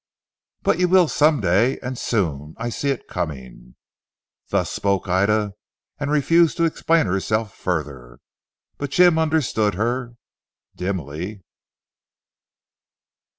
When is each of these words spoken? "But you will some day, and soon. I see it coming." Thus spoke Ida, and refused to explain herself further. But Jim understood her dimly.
"But 0.63 0.79
you 0.79 0.87
will 0.87 1.07
some 1.07 1.41
day, 1.41 1.77
and 1.81 1.95
soon. 1.95 2.55
I 2.57 2.69
see 2.69 2.89
it 2.89 3.07
coming." 3.07 3.75
Thus 4.49 4.71
spoke 4.71 5.07
Ida, 5.07 5.53
and 5.99 6.09
refused 6.09 6.57
to 6.57 6.63
explain 6.63 7.05
herself 7.05 7.55
further. 7.55 8.17
But 8.79 8.89
Jim 8.89 9.19
understood 9.19 9.75
her 9.75 10.15
dimly. 10.75 11.43